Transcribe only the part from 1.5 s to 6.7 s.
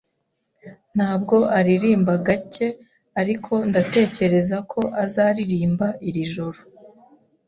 aririmba gake, ariko ndatekereza ko azaririmba iri joro.